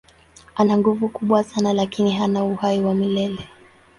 [0.55, 3.47] Ana nguvu kubwa sana lakini hana uhai wa milele.